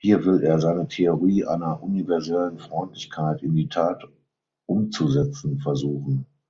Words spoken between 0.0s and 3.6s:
Hier will er seine Theorie einer „universellen Freundlichkeit“ in